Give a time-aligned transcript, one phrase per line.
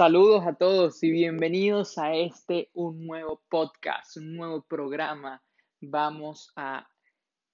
[0.00, 5.42] Saludos a todos y bienvenidos a este un nuevo podcast, un nuevo programa.
[5.82, 6.88] Vamos a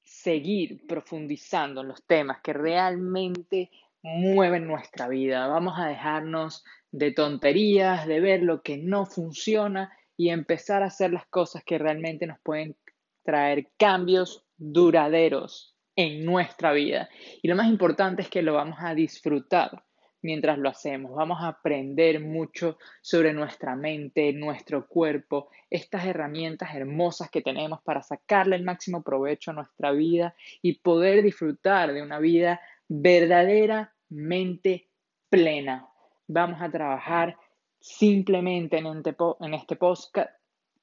[0.04, 5.48] seguir profundizando en los temas que realmente mueven nuestra vida.
[5.48, 6.62] Vamos a dejarnos
[6.92, 11.78] de tonterías, de ver lo que no funciona y empezar a hacer las cosas que
[11.78, 12.76] realmente nos pueden
[13.24, 17.08] traer cambios duraderos en nuestra vida.
[17.42, 19.82] Y lo más importante es que lo vamos a disfrutar
[20.26, 21.14] mientras lo hacemos.
[21.14, 28.02] Vamos a aprender mucho sobre nuestra mente, nuestro cuerpo, estas herramientas hermosas que tenemos para
[28.02, 34.88] sacarle el máximo provecho a nuestra vida y poder disfrutar de una vida verdaderamente
[35.30, 35.88] plena.
[36.26, 37.36] Vamos a trabajar
[37.78, 39.14] simplemente en este,
[39.54, 40.30] este podcast.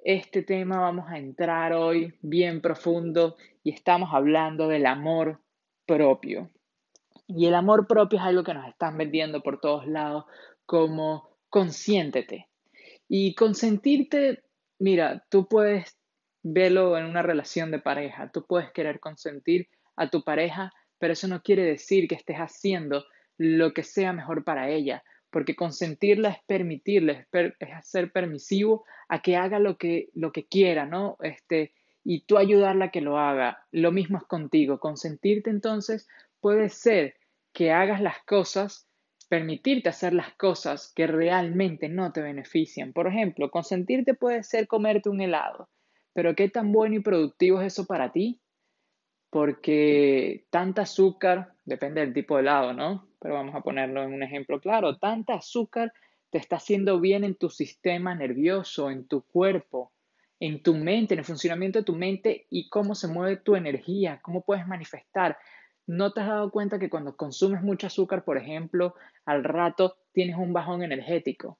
[0.04, 5.40] este tema vamos a entrar hoy bien profundo y estamos hablando del amor
[5.86, 6.52] propio.
[7.28, 10.26] Y el amor propio es algo que nos están vendiendo por todos lados
[10.66, 12.50] como consiéntete.
[13.08, 14.44] Y consentirte,
[14.78, 15.98] mira, tú puedes
[16.42, 21.30] verlo en una relación de pareja, tú puedes querer consentir a tu pareja, pero eso
[21.30, 23.06] no quiere decir que estés haciendo
[23.38, 25.04] lo que sea mejor para ella
[25.34, 30.86] porque consentirla es permitirle, es, ser permisivo a que haga lo que, lo que quiera,
[30.86, 31.18] ¿no?
[31.22, 31.74] Este,
[32.04, 33.66] y tú ayudarla a que lo haga.
[33.72, 34.80] Lo mismo es contigo.
[34.80, 36.08] Consentirte entonces
[36.40, 37.16] puede ser
[37.52, 38.88] que hagas las cosas,
[39.28, 42.94] permitirte hacer las cosas que realmente no te benefician.
[42.94, 45.68] Por ejemplo, consentirte puede ser comerte un helado,
[46.14, 48.40] pero ¿qué tan bueno y productivo es eso para ti?
[49.32, 53.08] Porque tanta azúcar, depende del tipo de helado, ¿no?
[53.24, 55.94] pero vamos a ponerlo en un ejemplo claro, tanta azúcar
[56.30, 59.94] te está haciendo bien en tu sistema nervioso, en tu cuerpo,
[60.42, 64.20] en tu mente, en el funcionamiento de tu mente y cómo se mueve tu energía,
[64.22, 65.38] cómo puedes manifestar.
[65.88, 68.96] ¿No te has dado cuenta que cuando consumes mucho azúcar, por ejemplo,
[69.26, 71.60] al rato tienes un bajón energético?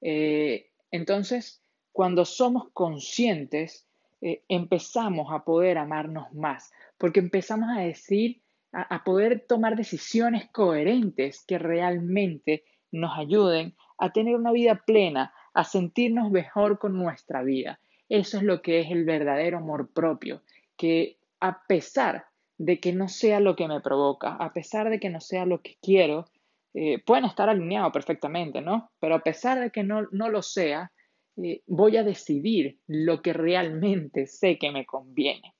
[0.00, 3.86] Eh, entonces, cuando somos conscientes,
[4.22, 8.41] eh, empezamos a poder amarnos más, porque empezamos a decir
[8.72, 15.64] a, poder tomar decisiones coherentes que realmente nos ayuden a tener una vida plena, a
[15.64, 17.80] sentirnos mejor con nuestra vida.
[18.08, 20.42] Eso es lo que es el verdadero amor propio,
[20.76, 22.26] que a pesar
[22.58, 25.60] de que no sea lo que me provoca, a pesar de que no sea lo
[25.60, 26.26] que quiero,
[26.74, 28.90] eh, pueden estar alineados perfectamente, ¿no?
[29.00, 30.92] Pero a pesar de que no, no lo sea,
[31.36, 35.54] eh, voy a decidir lo que realmente sé que me conviene.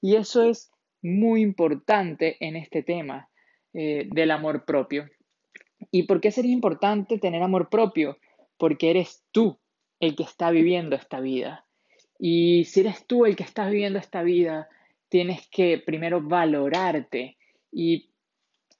[0.00, 0.70] Y eso es
[1.02, 3.28] muy importante en este tema
[3.72, 5.08] eh, del amor propio.
[5.90, 8.18] ¿Y por qué sería importante tener amor propio?
[8.56, 9.58] Porque eres tú
[10.00, 11.66] el que está viviendo esta vida.
[12.18, 14.68] Y si eres tú el que está viviendo esta vida,
[15.08, 17.36] tienes que primero valorarte
[17.70, 18.10] y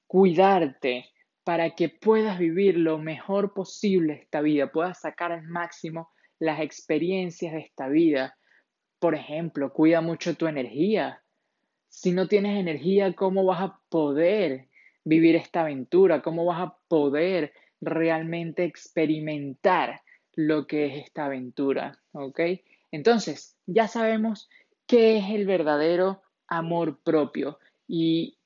[0.07, 1.11] cuidarte
[1.45, 7.53] para que puedas vivir lo mejor posible esta vida, puedas sacar al máximo las experiencias
[7.53, 8.37] de esta vida.
[8.99, 11.23] Por ejemplo, cuida mucho tu energía,
[11.97, 14.69] si no tienes energía, ¿cómo vas a poder
[15.03, 16.21] vivir esta aventura?
[16.21, 20.03] ¿Cómo vas a poder realmente experimentar
[20.35, 21.99] lo que es esta aventura?
[22.13, 22.39] ¿Ok?
[22.93, 24.51] Entonces, ya sabemos
[24.87, 27.59] qué es el verdadero amor propio
[27.89, 28.37] y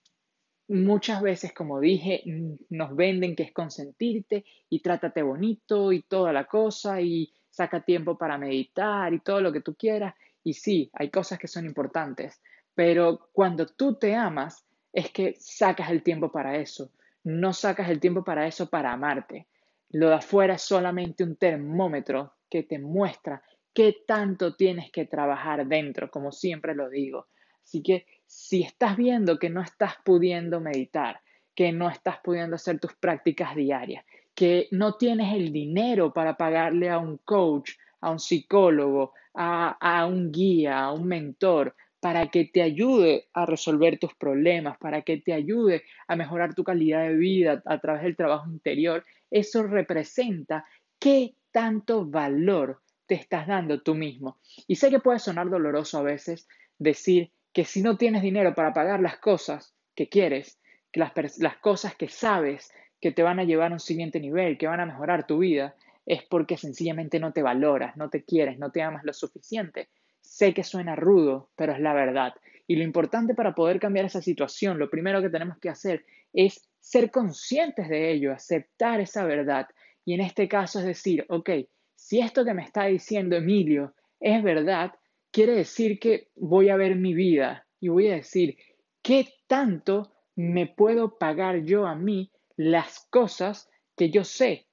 [0.68, 2.22] muchas veces, como dije,
[2.68, 8.16] nos venden que es consentirte y trátate bonito y toda la cosa y saca tiempo
[8.16, 10.14] para meditar y todo lo que tú quieras.
[10.44, 12.40] Y sí, hay cosas que son importantes,
[12.74, 16.90] pero cuando tú te amas es que sacas el tiempo para eso.
[17.24, 19.46] No sacas el tiempo para eso para amarte.
[19.90, 25.66] Lo de afuera es solamente un termómetro que te muestra qué tanto tienes que trabajar
[25.66, 27.26] dentro, como siempre lo digo.
[27.62, 31.20] Así que si estás viendo que no estás pudiendo meditar,
[31.54, 36.88] que no estás pudiendo hacer tus prácticas diarias, que no tienes el dinero para pagarle
[36.88, 42.46] a un coach, a un psicólogo, a, a un guía, a un mentor, para que
[42.46, 47.14] te ayude a resolver tus problemas, para que te ayude a mejorar tu calidad de
[47.14, 50.64] vida a través del trabajo interior, eso representa
[50.98, 54.38] qué tanto valor te estás dando tú mismo.
[54.66, 56.48] Y sé que puede sonar doloroso a veces
[56.78, 60.58] decir que si no tienes dinero para pagar las cosas que quieres,
[60.92, 64.66] las, las cosas que sabes que te van a llevar a un siguiente nivel, que
[64.66, 65.74] van a mejorar tu vida,
[66.06, 69.88] es porque sencillamente no te valoras, no te quieres, no te amas lo suficiente.
[70.30, 72.34] Sé que suena rudo, pero es la verdad.
[72.68, 76.70] Y lo importante para poder cambiar esa situación, lo primero que tenemos que hacer es
[76.78, 79.66] ser conscientes de ello, aceptar esa verdad.
[80.04, 81.50] Y en este caso es decir, ok,
[81.96, 84.92] si esto que me está diciendo Emilio es verdad,
[85.32, 88.56] quiere decir que voy a ver mi vida y voy a decir,
[89.02, 94.68] ¿qué tanto me puedo pagar yo a mí las cosas que yo sé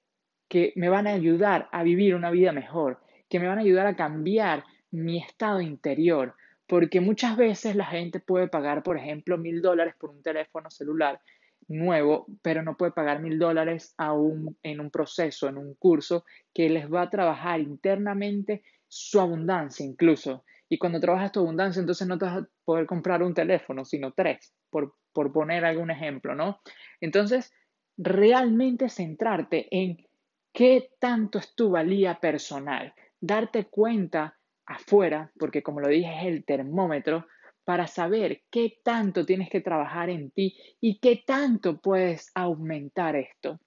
[0.48, 3.88] que me van a ayudar a vivir una vida mejor, que me van a ayudar
[3.88, 6.36] a cambiar mi estado interior?
[6.68, 11.22] Porque muchas veces la gente puede pagar, por ejemplo, mil dólares por un teléfono celular
[11.68, 16.70] nuevo, pero no puede pagar mil dólares aún en un proceso, en un curso que
[16.70, 20.44] les va a trabajar internamente su abundancia incluso.
[20.70, 24.12] Y cuando trabajas tu abundancia, entonces no te vas a poder comprar un teléfono, sino
[24.12, 26.60] tres, por, por poner algún ejemplo, ¿no?
[27.00, 27.54] Entonces,
[27.98, 30.06] realmente centrarte en
[30.54, 34.37] qué tanto es tu valía personal, darte cuenta
[34.68, 37.26] afuera, porque como lo dije es el termómetro,
[37.64, 43.60] para saber qué tanto tienes que trabajar en ti y qué tanto puedes aumentar esto.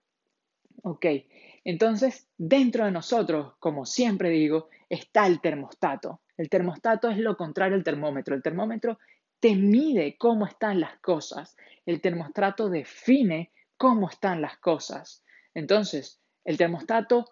[0.82, 1.04] Ok,
[1.64, 6.22] entonces dentro de nosotros, como siempre digo, está el termostato.
[6.36, 8.34] El termostato es lo contrario al termómetro.
[8.34, 8.98] El termómetro
[9.40, 11.56] te mide cómo están las cosas.
[11.84, 15.22] El termostato define cómo están las cosas.
[15.54, 17.26] Entonces, el termostato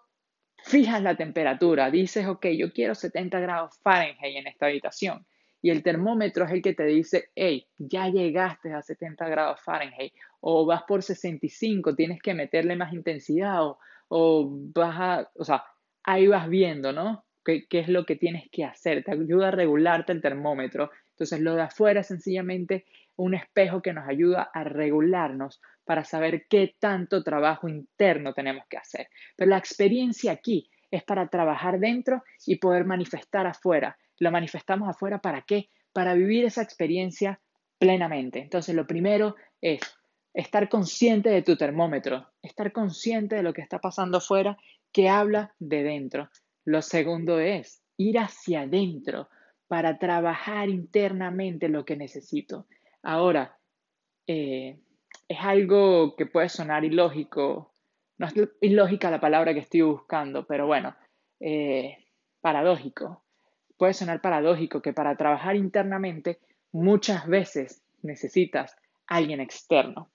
[0.63, 1.91] fija la temperatura.
[1.91, 5.25] Dices, ok, yo quiero 70 grados Fahrenheit en esta habitación
[5.61, 10.13] y el termómetro es el que te dice, hey, ya llegaste a 70 grados Fahrenheit
[10.39, 15.65] o vas por 65, tienes que meterle más intensidad o, o vas a, o sea,
[16.03, 17.25] ahí vas viendo, ¿no?
[17.43, 19.03] ¿Qué, ¿Qué, es lo que tienes que hacer?
[19.03, 20.91] Te ayuda a regularte el termómetro.
[21.11, 22.85] Entonces lo de afuera sencillamente
[23.19, 28.77] un espejo que nos ayuda a regularnos para saber qué tanto trabajo interno tenemos que
[28.77, 29.09] hacer.
[29.35, 35.19] Pero la experiencia aquí es para trabajar dentro y poder manifestar afuera lo manifestamos afuera,
[35.19, 35.69] ¿para qué?
[35.93, 37.39] Para vivir esa experiencia
[37.77, 38.39] plenamente.
[38.39, 39.79] Entonces, lo primero es
[40.33, 44.57] estar consciente de tu termómetro, estar consciente de lo que está pasando afuera
[44.91, 46.29] que habla de dentro.
[46.65, 49.29] Lo segundo es ir hacia adentro
[49.67, 52.67] para trabajar internamente lo que necesito.
[53.03, 53.57] Ahora,
[54.27, 54.79] eh,
[55.27, 57.73] es algo que puede sonar ilógico,
[58.17, 60.95] no es ilógica la palabra que estoy buscando, pero bueno,
[61.39, 61.97] eh,
[62.41, 63.23] paradójico
[63.79, 66.39] puede sonar paradójico que para trabajar internamente
[66.73, 68.75] muchas veces necesitas
[69.07, 70.11] alguien externo.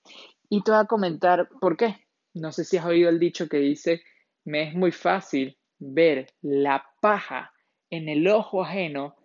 [0.50, 1.96] Y te voy a comentar por qué.
[2.34, 4.02] No sé si has oído el dicho que dice,
[4.44, 7.52] me es muy fácil ver la paja
[7.90, 9.16] en el ojo ajeno,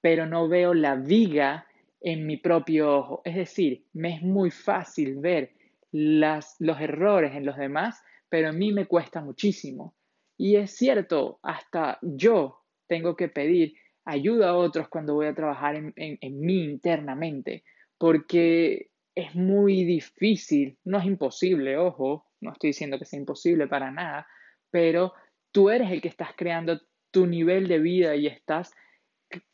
[0.00, 1.66] pero no veo la viga
[2.00, 3.22] en mi propio ojo.
[3.24, 5.52] Es decir, me es muy fácil ver
[5.92, 9.94] las, los errores en los demás, pero a mí me cuesta muchísimo.
[10.36, 13.74] Y es cierto, hasta yo tengo que pedir
[14.04, 17.64] ayuda a otros cuando voy a trabajar en, en, mí internamente,
[17.98, 23.90] porque es muy difícil, no es imposible, ojo, no estoy diciendo que sea imposible para
[23.90, 24.26] nada,
[24.70, 25.14] pero
[25.50, 28.72] tú eres el que estás creando tu nivel de vida y estás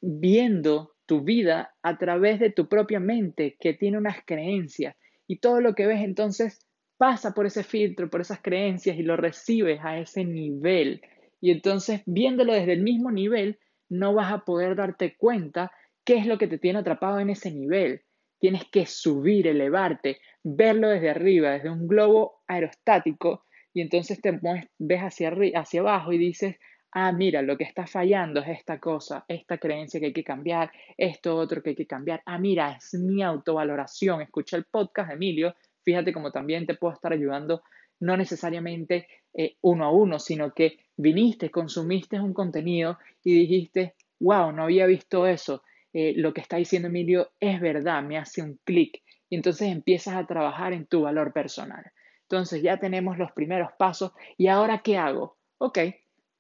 [0.01, 5.61] viendo tu vida a través de tu propia mente que tiene unas creencias y todo
[5.61, 6.66] lo que ves entonces
[6.97, 11.02] pasa por ese filtro, por esas creencias y lo recibes a ese nivel.
[11.38, 13.59] Y entonces, viéndolo desde el mismo nivel,
[13.90, 15.71] no vas a poder darte cuenta
[16.02, 18.00] qué es lo que te tiene atrapado en ese nivel.
[18.40, 24.40] Tienes que subir, elevarte, verlo desde arriba, desde un globo aerostático, y entonces te
[24.78, 26.57] ves hacia, hacia abajo y dices,
[26.93, 30.71] ah, mira, lo que está fallando es esta cosa, esta creencia que hay que cambiar,
[30.97, 32.23] esto otro que hay que cambiar.
[32.27, 34.21] Ah, mira, es mi autovaloración.
[34.21, 35.55] Escucha el podcast, Emilio.
[35.83, 37.63] Fíjate cómo también te puedo estar ayudando,
[38.01, 44.53] no necesariamente eh, uno a uno, sino que viniste, consumiste un contenido y dijiste, wow,
[44.53, 45.63] no había visto eso.
[45.93, 49.03] Eh, lo que está diciendo Emilio es verdad, me hace un clic.
[49.29, 51.85] Y entonces empiezas a trabajar en tu valor personal.
[52.23, 54.13] Entonces ya tenemos los primeros pasos.
[54.37, 55.39] ¿Y ahora qué hago?
[55.59, 55.79] Ok,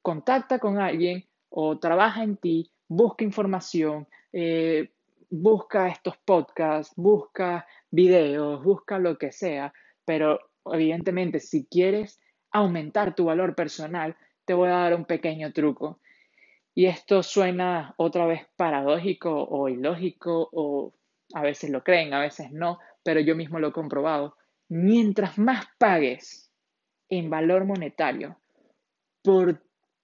[0.02, 4.90] contacta con alguien o trabaja en ti, busca información, eh,
[5.30, 9.72] busca estos podcasts, busca videos, busca lo que sea,
[10.04, 16.00] pero evidentemente si quieres aumentar tu valor personal, te voy a dar un pequeño truco.
[16.74, 20.94] Y esto suena otra vez paradójico o ilógico o
[21.34, 24.36] a veces lo creen, a veces no, pero yo mismo lo he comprobado.
[24.68, 26.50] Mientras más pagues
[27.08, 28.38] en valor monetario
[29.22, 29.62] por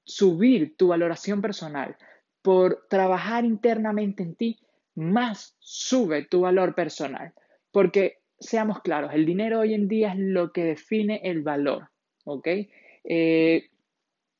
[0.08, 1.96] subir tu valoración personal,
[2.42, 4.58] por trabajar internamente en ti,
[4.94, 7.34] más sube tu valor personal.
[7.70, 11.90] Porque seamos claros, el dinero hoy en día es lo que define el valor,
[12.24, 12.48] ¿ok?
[13.04, 13.68] Eh,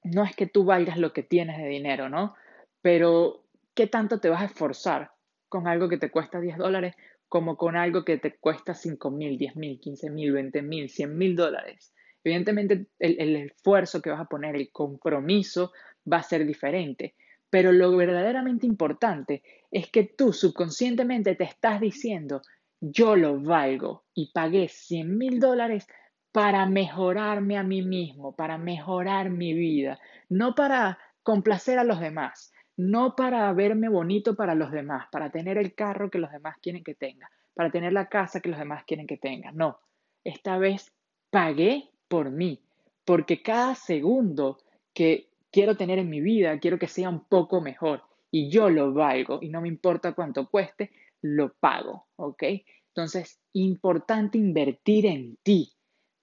[0.05, 2.35] no es que tú valgas lo que tienes de dinero, ¿no?
[2.81, 3.45] Pero,
[3.75, 5.11] ¿qué tanto te vas a esforzar
[5.51, 6.95] con algo que te cuesta 10 dólares
[7.29, 11.19] como con algo que te cuesta 5 mil, 10 mil, 15 mil, 20 mil, 100
[11.19, 11.93] mil dólares?
[12.28, 15.73] Evidentemente el, esfuerzo que vas a poner, el compromiso
[16.11, 17.14] va a ser diferente,
[17.49, 22.42] pero lo verdaderamente importante es que tú subconscientemente te estás diciendo,
[22.80, 25.87] yo lo valgo y pagué 100 mil dólares
[26.30, 32.52] para mejorarme a mí mismo, para mejorar mi vida, no para complacer a los demás,
[32.76, 36.85] no para verme bonito para los demás, para tener el carro que los demás quieren
[36.85, 39.50] que tenga, para tener la casa que los demás quieren que tenga.
[39.50, 39.78] No,
[40.25, 40.92] esta vez
[41.30, 42.61] pagué por mí,
[43.05, 44.59] porque cada segundo
[44.93, 48.93] que quiero tener en mi vida, quiero que sea un poco mejor y yo lo
[48.93, 50.91] valgo y no me importa cuánto cueste,
[51.23, 52.43] lo pago, ¿ok?
[52.88, 55.73] Entonces, importante invertir en ti,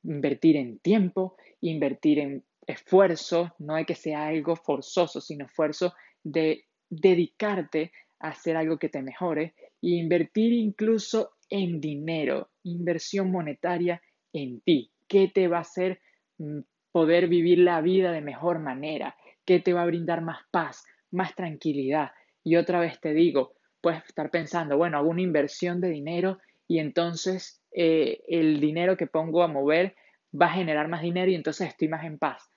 [0.03, 6.65] invertir en tiempo, invertir en esfuerzo, no hay que sea algo forzoso, sino esfuerzo de
[6.89, 14.01] dedicarte a hacer algo que te mejore e invertir incluso en dinero, inversión monetaria
[14.33, 15.99] en ti, qué te va a hacer
[16.37, 16.59] mm,
[16.91, 21.35] poder vivir la vida de mejor manera, qué te va a brindar más paz, más
[21.35, 22.11] tranquilidad.
[22.43, 26.79] Y otra vez te digo, puedes estar pensando, bueno, hago una inversión de dinero y
[26.79, 29.95] entonces eh, el dinero que pongo a mover
[30.39, 32.51] va a generar más dinero y entonces estoy más en paz.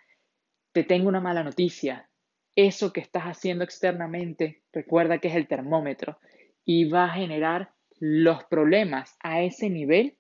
[0.73, 2.09] Te tengo una mala noticia.
[2.55, 6.19] Eso que estás haciendo externamente, recuerda que es el termómetro
[6.65, 10.18] y va a generar los problemas a ese nivel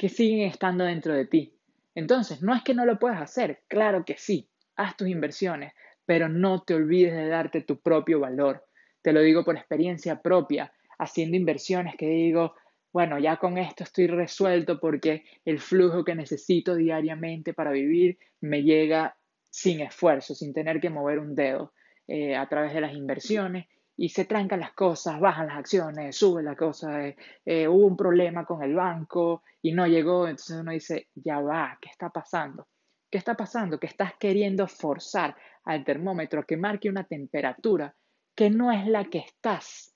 [0.00, 1.52] que siguen estando dentro de ti.
[1.94, 5.74] Entonces, no es que no lo puedas hacer, claro que sí, haz tus inversiones,
[6.06, 8.64] pero no te olvides de darte tu propio valor.
[9.02, 12.54] Te lo digo por experiencia propia, haciendo inversiones que digo,
[12.94, 18.62] bueno, ya con esto estoy resuelto porque el flujo que necesito diariamente para vivir me
[18.62, 19.18] llega
[19.50, 21.74] sin esfuerzo, sin tener que mover un dedo
[22.08, 23.66] eh, a través de las inversiones
[24.00, 27.98] y se trancan las cosas, bajan las acciones, sube la cosa, eh, eh, hubo un
[27.98, 32.66] problema con el banco y no llegó, entonces uno dice, ya va, ¿qué está pasando?
[33.10, 33.78] ¿Qué está pasando?
[33.78, 37.94] Que estás queriendo forzar al termómetro que marque una temperatura
[38.34, 39.94] que no es la que estás.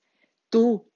[0.51, 0.87] Tú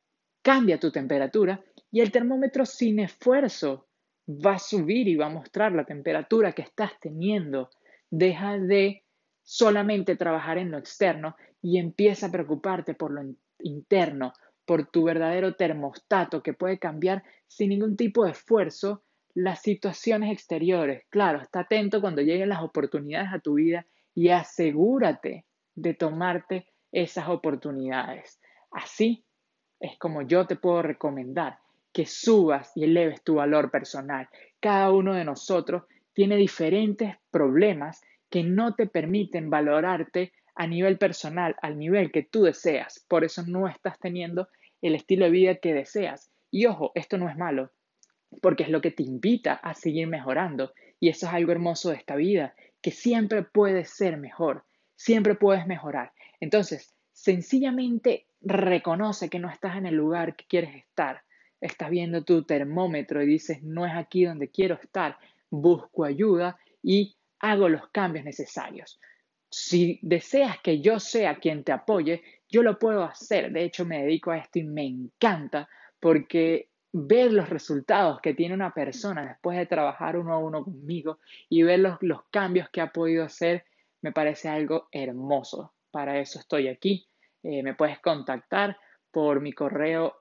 [0.43, 3.87] cambia tu temperatura y el termómetro sin esfuerzo
[4.27, 7.71] va a subir y va a mostrar la temperatura que estás teniendo.
[8.11, 9.03] Deja de
[9.49, 13.23] solamente trabajar en lo externo y empieza a preocuparte por lo
[13.57, 14.31] interno,
[14.63, 19.01] por tu verdadero termostato que puede cambiar sin ningún tipo de esfuerzo
[19.33, 21.03] las situaciones exteriores.
[21.09, 27.27] Claro, está atento cuando lleguen las oportunidades a tu vida y asegúrate de tomarte esas
[27.27, 28.39] oportunidades.
[28.69, 29.25] Así
[29.79, 31.57] es como yo te puedo recomendar
[31.91, 34.29] que subas y eleves tu valor personal.
[34.59, 41.55] Cada uno de nosotros tiene diferentes problemas que no te permiten valorarte a nivel personal,
[41.61, 43.05] al nivel que tú deseas.
[43.07, 44.49] Por eso no estás teniendo
[44.81, 46.31] el estilo de vida que deseas.
[46.51, 47.71] Y ojo, esto no es malo,
[48.41, 50.73] porque es lo que te invita a seguir mejorando.
[50.99, 55.65] Y eso es algo hermoso de esta vida, que siempre puedes ser mejor, siempre puedes
[55.67, 56.11] mejorar.
[56.39, 61.21] Entonces, sencillamente reconoce que no estás en el lugar que quieres estar.
[61.61, 65.17] Estás viendo tu termómetro y dices, no es aquí donde quiero estar,
[65.49, 68.99] busco ayuda y hago los cambios necesarios.
[69.49, 73.51] Si deseas que yo sea quien te apoye, yo lo puedo hacer.
[73.51, 75.69] De hecho, me dedico a esto y me encanta
[75.99, 81.19] porque ver los resultados que tiene una persona después de trabajar uno a uno conmigo
[81.47, 81.99] y ver los,
[82.31, 83.63] cambios que ha podido hacer,
[84.01, 85.73] me parece algo hermoso.
[85.91, 87.07] Para eso estoy aquí.
[87.43, 88.77] Eh, me puedes contactar
[89.11, 90.17] por mi correo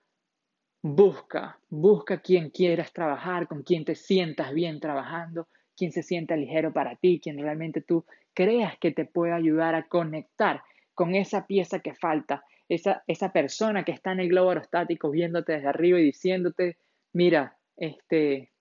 [0.81, 5.47] busca, busca quien quieras trabajar, con quien te sientas bien trabajando,
[5.79, 9.87] quien se sienta ligero para ti, quien realmente tú creas que te puede ayudar a
[9.87, 10.61] conectar
[10.93, 15.53] con esa pieza que falta, esa, esa persona que está en el globo aerostático viéndote
[15.53, 16.77] desde arriba y diciéndote,
[17.13, 18.51] mira, este,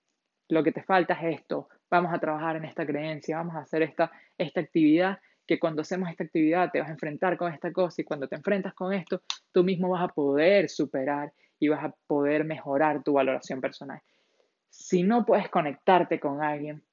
[0.47, 3.83] lo que te falta es esto, vamos a trabajar en esta creencia, vamos a hacer
[3.83, 8.01] esta, esta actividad, que cuando hacemos esta actividad te vas a enfrentar con esta cosa
[8.01, 11.93] y cuando te enfrentas con esto, tú mismo vas a poder superar y vas a
[12.07, 13.99] poder mejorar tu valoración personal.
[14.69, 16.83] Si no puedes conectarte con alguien,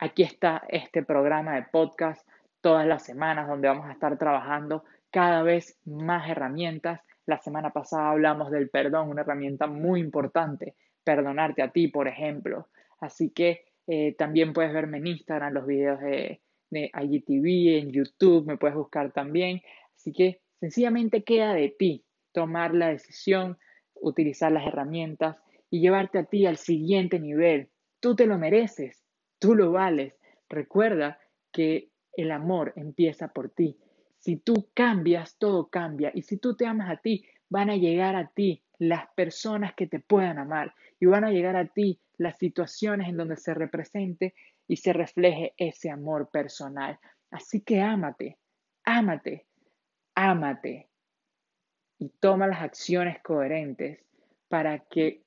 [0.00, 2.26] aquí está este programa de podcast
[2.62, 7.00] todas las semanas donde vamos a estar trabajando cada vez más herramientas.
[7.26, 12.68] La semana pasada hablamos del perdón, una herramienta muy importante, perdonarte a ti, por ejemplo.
[13.00, 16.40] Así que eh, también puedes verme en Instagram, los videos de,
[16.70, 19.60] de IGTV, en YouTube, me puedes buscar también.
[19.94, 23.58] Así que sencillamente queda de ti tomar la decisión,
[23.94, 25.36] utilizar las herramientas
[25.68, 27.68] y llevarte a ti al siguiente nivel.
[28.00, 28.99] Tú te lo mereces,
[29.40, 30.14] tú lo vales.
[30.48, 31.18] Recuerda
[31.50, 33.76] que el amor empieza por ti.
[34.18, 36.12] Si tú cambias, todo cambia.
[36.14, 39.88] Y si tú te amas a ti, van a llegar a ti las personas que
[39.88, 44.34] te puedan amar y van a llegar a ti las situaciones en donde se represente
[44.68, 46.98] y se refleje ese amor personal.
[47.30, 48.38] Así que ámate,
[48.84, 49.46] ámate,
[50.14, 50.90] ámate
[51.98, 54.00] y toma las acciones coherentes
[54.48, 55.22] para que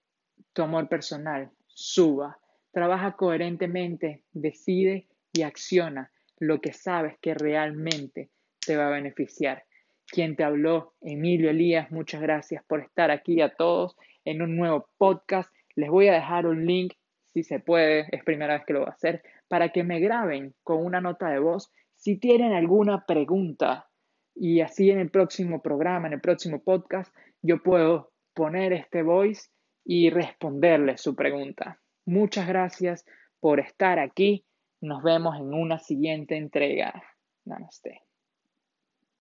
[0.54, 2.40] tu amor personal suba.
[2.74, 8.32] Trabaja coherentemente, decide y acciona lo que sabes que realmente
[8.66, 9.64] te va a beneficiar.
[10.08, 14.90] Quien te habló, Emilio Elías, muchas gracias por estar aquí a todos en un nuevo
[14.98, 15.54] podcast.
[15.76, 16.94] Les voy a dejar un link,
[17.32, 20.56] si se puede, es primera vez que lo voy a hacer, para que me graben
[20.64, 23.88] con una nota de voz si tienen alguna pregunta.
[24.34, 29.52] Y así en el próximo programa, en el próximo podcast, yo puedo poner este voice
[29.86, 31.83] y responderle su pregunta.
[32.06, 33.06] Muchas gracias
[33.40, 34.46] por estar aquí.
[34.82, 37.04] Nos vemos en una siguiente entrega.
[37.46, 38.02] Namaste.